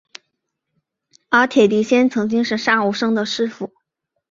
[1.29, 3.71] 而铁笛仙曾经是杀无生的师父。